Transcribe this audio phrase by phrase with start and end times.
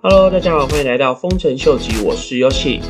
[0.00, 2.80] Hello，大家好，欢迎来到丰臣秀吉，我是 Yoshi。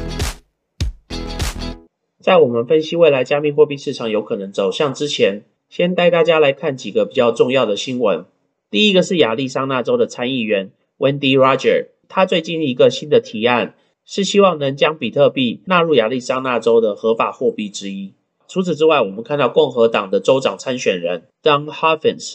[2.20, 8.26] 在我们分析未来加密货币市场有可能走向之前，先带大家来看几个比较重要的新闻。
[8.70, 18.12] 第一个是亚利桑那州的参议员 Wendy Roger，他最近一个新的提案是希望能将比特币纳入亚利桑那州的合法货币之一。
[18.46, 22.34] 除此之外，我们看到共和党的州长参选人 Don Huffins，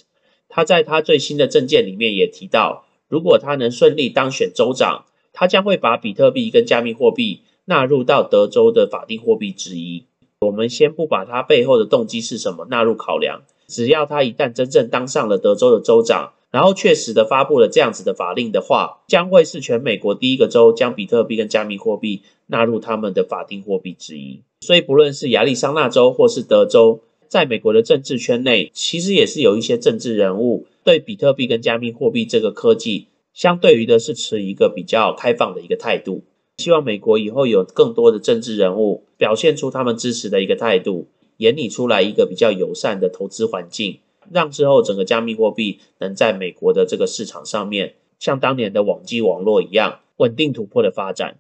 [0.50, 2.83] 他在他最新的政见里面也提到。
[3.14, 10.06] 如果他能顺利当选州长，他将会把比特币跟加密货币纳入到德州的法定货币之一。
[10.42, 24.42] 我们先不把他背后的动机是什么纳入考量，只要他一旦真正当上了德州的州长，然后确实的发布了这样子的法令的话，将会是全美国第一个州将比特币跟加密货币纳入他们的法定货币之一。
[24.62, 30.66] 所以不论是亚利桑那州或是德州，在美国的政治圈内，其实也是有一些政治人物。
[30.84, 36.24] 对比特币跟加密货币这个科技，相对于的是持一个比较开放的一个态度。
[36.58, 41.08] 希望美国以后有更多的政治人物表现出他们支持的一个态度，
[41.38, 44.00] 演拟出来一个比较友善的投资环境，
[44.32, 51.40] 让之后整个加密货币能在美国的这个市场上面，像当年的网际网络一样稳定突破的发展。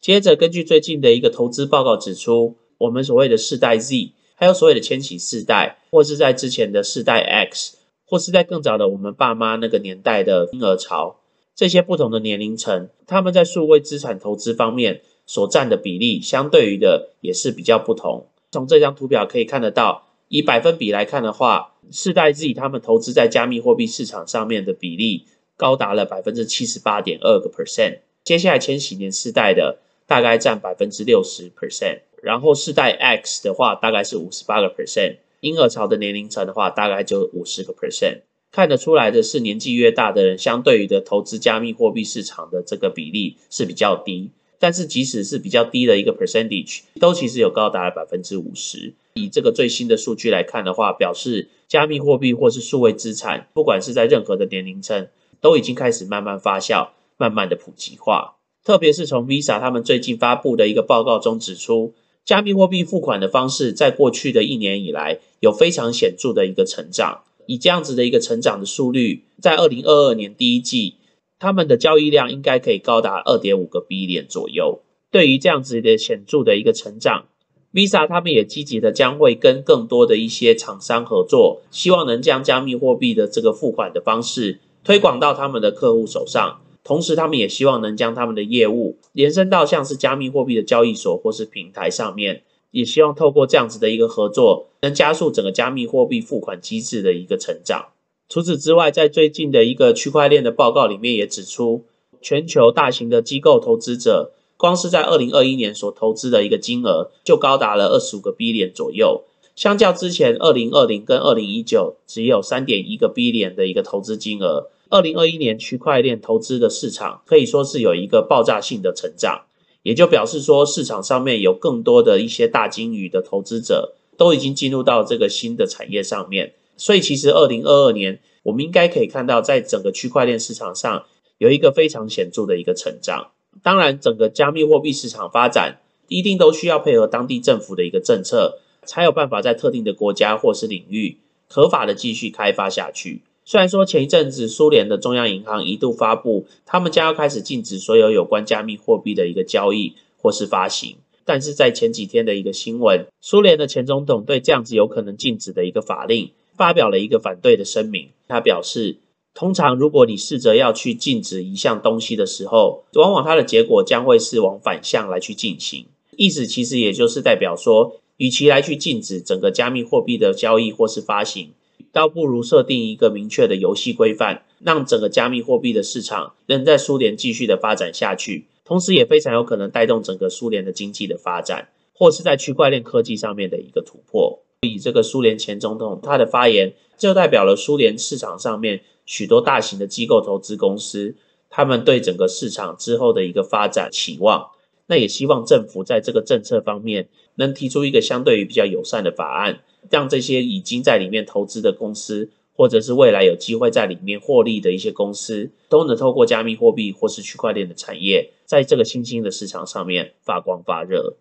[0.00, 7.78] 接着，根据最近的一个投资报告指出，我们所谓的世代 Z，还有所谓的千禧世代，或是在之前的世代 X。
[8.06, 11.16] 或是在更早的我们爸妈那个年代的婴儿潮，
[11.54, 18.26] 这些不同的年龄层，他们在数位资产投资方面所占的比例，相对于的也是比较不同。
[18.50, 27.98] 从这张图表可以看得到，以百分比来看的话，世代 Z 他们投资在加密货币市场上面的比例高达了百分之七十八点二个 percent。
[28.22, 35.16] 接下来千禧年世代的大概占百分之六十 percent，然后世代 X 的话大概是五十八个 percent。
[35.44, 44.30] 婴儿潮的年龄层的话，大概就五十个 percent，看得出来的是，年纪越大的人，相对于的投资加密货币市场的这个比例是比较低。
[44.58, 48.94] 但是即使是比较低的一个 percentage，都其实有高达了百分之五十。
[49.12, 55.08] 以这个最新的数据来看的话，表示加密货币或是数位资产，不管是在任何的年龄层，
[55.42, 58.36] 都已经开始慢慢发酵，慢慢的普及化。
[58.64, 61.92] 特别是从 Visa 他们最近发布的一个报告中指出。
[62.24, 67.22] 加密货币付款的方式，在过去的一年以来有非常显著的一个成长。
[67.46, 70.94] 以这样子的一个成长的速率，在二零二二年第一季，
[71.38, 74.80] 他们的交易量应该可以高达二点五个 B 点左右。
[75.10, 77.26] 对于这样子的显著的一个成长
[77.74, 86.62] ，Visa 他们也积极的将会跟更多的一些厂商合作，希望能将加密货币的这个付款的方式推广到他们的客户手上。
[86.84, 97.86] 同时，他们也希望能将他们的业务延伸到像是加密货币的交易所或是平台上面，也希望透过这样子的一个合作，能加速整个加密货币付款机制的一个成长。
[98.28, 101.84] 除此之外，在最近的一个区块链的报告里面也指出，
[102.20, 109.22] 全球大型的机构投资者，光是在二零二一年所投资的一个金额就高达了二十五个 B 点左右，
[109.56, 114.68] 相较之前二零二零跟二零一九只有三点一个 B 点的一个投资金额。
[114.94, 119.46] 二零二一年区块链投资的市场可以说是有一个爆炸性的成长，
[119.82, 131.04] 也就表示说市场上面有更多的一些大金鱼的投资者都已经进入到这个新的产业上面，所以其实二零二二年我们应该可以看到，在整个区块链市场上
[131.38, 133.32] 有一个非常显著的一个成长。
[133.64, 141.18] 当然，整个加密货币市场发展一定都需要配合当地政府的一个政策，才有办法在特定的国家或是领域
[141.48, 143.22] 合法的继续开发下去。
[143.46, 150.96] 虽然说前一阵子苏联的中央银行一度发布，他们将要开始禁止所有有关加密货币的一个交易或是发行，
[151.26, 158.08] 但是在前几天的一个新闻，苏联的前总统对这样子有可能禁止的一个法令发表了一个反对的声明。
[158.26, 158.96] 他表示，
[159.34, 165.84] 通常如果你试着要去禁止一项东西的时候，往往它的结果将会是往反向来去进行。
[166.16, 171.50] 意思其实也就是代表说，与其来去禁止整个加密货币的交易或是发行。
[171.94, 184.40] 倒不如设定一个明确的游戏规范，让整个加密货币的市场能在苏联继续的发展下去，同时也非常有可能带动整个苏联的经济的发展，或是在区块链科技上面的一个突破。
[184.62, 191.14] 以这个苏联前总统他的发言，就代表了苏联市场上面许多大型的机构投资公司，
[191.48, 194.50] 他们对整个市场之后的一个发展期望。
[194.86, 199.60] 那也希望政府在这个政策方面能提出一个相对于比较友善的法案。
[199.90, 211.16] 让这些已经在里面投资的公司，或者是未来有机会在里面获利的一些公司，都能透过加密货币或是区块链的产业，在这个新兴的市场上面发光发热。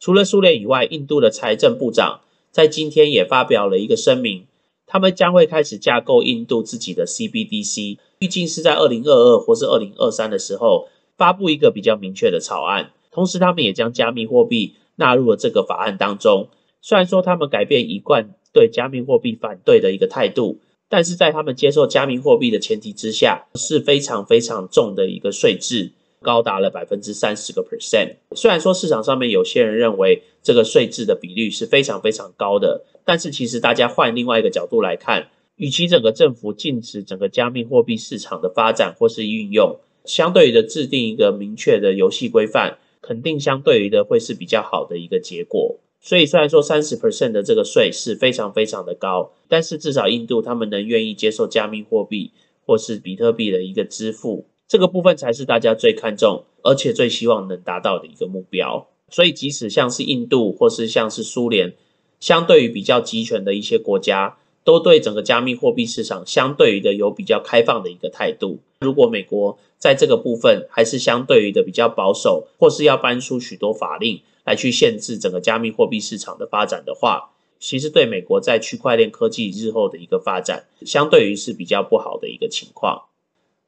[0.00, 2.20] 除了苏联以外，印度的财政部长
[2.50, 4.46] 在今天也发表了一个声明，
[4.86, 16.48] 他们将会开始架构印度自己的 CBDC，预计是在二零二二或是二零二三的时候发布一个比较明确的草案，同时他们也将加密货币纳入了这个法案当中。
[16.82, 25.92] 虽然说他们改变一贯对加密货币反对的一个态度，但是在他们接受加密货币的前提之下，是非常非常重的一个税制。
[26.22, 28.16] 高达了百分之三十个 percent。
[28.34, 45.78] 虽然说市场上面有些人认为这个税制的比率是非常非常高的，但是其实大家换另外一个角度来看，与其整个政府禁止整个加密货币市场的发展或是运用，相对于的制定一个明确的游戏规范，肯定相对于的会是比较好的一个结果。
[46.00, 52.32] 所以虽然说三十 percent 的这个税是非常非常的高，但是至少印度他们能愿意接受加密货币
[52.64, 54.46] 或是比特币的一个支付。
[54.68, 58.88] 这个部分才是大家最看重，而且最希望能达到的一个目标。
[59.08, 61.74] 所以，即使像是印度或是像是苏联，
[62.18, 68.58] 相对于比较集权的一些国家，都对整个加密货币市场相对于的有比较开放的一个态度。
[68.80, 77.30] 如果美国在这个部分还是相对于的比较保守，或是要搬出许多法令来去限制整个加密货币市场的发展的话，
[77.60, 83.04] 其实对美国在区块链科技日后的一个发展，相对于是比较不好的一个情况。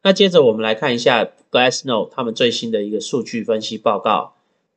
[0.03, 4.35] 那接着我们来看一下 Glassnode 他们最新的一个数据分析报告，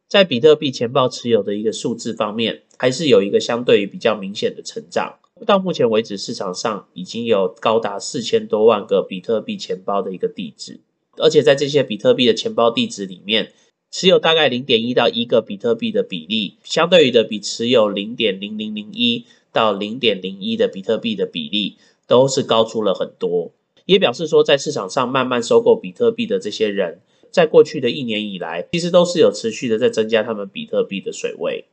[0.07, 5.15] 在比特币钱包持有的一个数字方面，还是有一个相对于比较明显的成长。
[5.45, 10.79] 到目前为止，市场上已经有高达四千多万个比特币钱包的一个地址，
[11.17, 13.51] 而且在这些比特币的钱包地址里面，
[13.89, 21.77] 持有大概零点一到一个比特币的比例，相对于的比持有零点零零零一到零点零一的比特币的比例，
[22.07, 23.51] 都是高出了很多。
[23.85, 27.01] 也表示说，在市场上慢慢收购比特币的这些人，
[27.31, 31.65] 在过去的一年以来，其实都是有持续的在增加他们比特币的水位。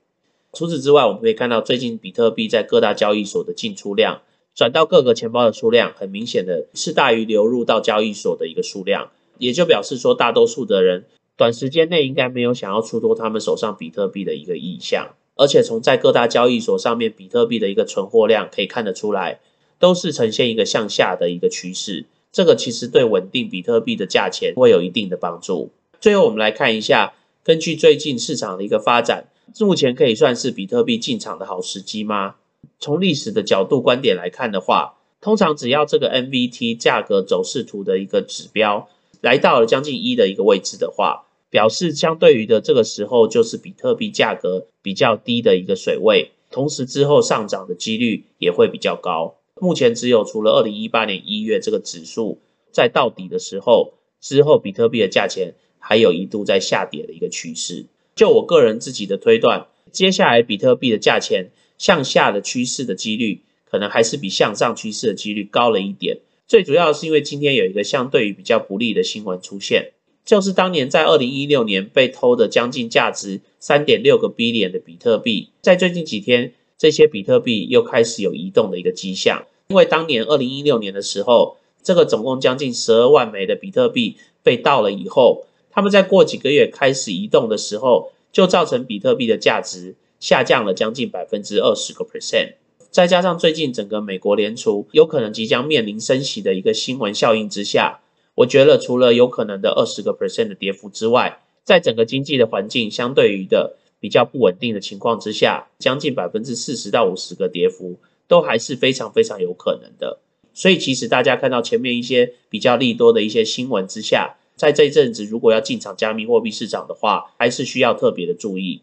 [0.53, 4.23] 除此之外，我们可以看到，最近比特币在各大交易所的进出量，
[4.55, 11.05] 转到各个钱包的数量，很明显的是大于流入到交易所的一个数量，也就表示说，大多数的人
[11.37, 15.15] 短时间内应该没有想要出脱他们手上比特币的一个意向。
[15.37, 19.41] 而且从在各大交易所上面比特币的一个存货量可以看得出来。
[19.81, 25.71] 都是呈现一个向下的一个趋势，这个其实对稳定比特币的价钱会有一定的帮助。
[26.01, 27.13] 最后，我们来看一下，
[27.45, 29.29] 根据最近市场的一个发展，
[29.61, 32.37] 目前可以算是比特币进场的好时机吗？
[32.79, 38.89] 从历史的角度观点来看的话，通常只要这个 MVT 价格走势图的一个指标
[39.21, 49.37] 来到了将近一的一个位置的话，表示相对于的这个时候就是比特币价格比较低的一个水位，同时之后上涨的几率也会比较高。
[49.61, 52.39] 目前只有除了二零一八年一月这个指数
[52.71, 57.87] 在到底的时候之后，比特币的价钱还有一度在下跌的一个趋势。
[58.19, 66.19] 就我个人自己的推断，接下来比特币的价钱向下的趋势的几率，可能还是比向上趋势的几率高了一点。
[66.49, 69.93] 最主要是因为今天有一个相对于比较不利的新闻出现，
[70.25, 76.55] 就是当年在二零一六年被偷的将近价值三点六个 billion 的比特币，在最近几天。
[76.77, 84.15] 这些比特币又开始有移动的一个迹象，因为当年二零一六年的时候，这个总共将近十二万枚的比特币
[84.45, 92.55] 被盗了以后，他们在过几个月开始移动的时候，就造成比特币的价值下降了将近百分之二十个 percent。
[92.91, 98.01] 再加上最近整个美国联储有可能即将面临升息的一个新闻效应之下，
[98.35, 103.77] 我觉得除了有可能的二十个 percent 的跌幅之外，在整个经济的环境相对于的。
[104.01, 110.21] 比较不稳定的情况之下，将近百分之四十到五十个跌幅都还是非常非常有可能的。
[110.55, 118.83] 所以其实大家看到前面一些比较利多的一些新闻之下，在这一阵子如果要进场加密货币市场的话，还是需要特别的注意。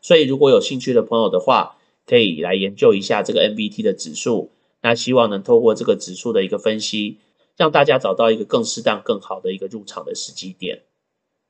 [0.00, 4.50] 所以如果有兴趣的朋友的话，可以来研究一下这个 MVT 的指数，
[4.82, 7.16] 那希望能透过这个指数的一个分析，
[7.56, 10.82] 让大家找到一个更适当、更好的一个入场的时机点。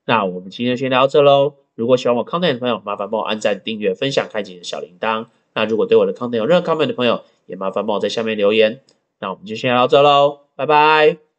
[0.06, 1.54] 那我们今天先聊到这喽。
[1.74, 5.26] 如果喜欢我康泰的朋友，麻烦帮我按赞、订阅、分享、开启小铃铛。
[5.54, 8.80] 那如果对我的康泰有任何 comment 的朋友，也麻烦帮我在下面留言。
[9.18, 11.33] 那我们就先聊到这喽，拜拜。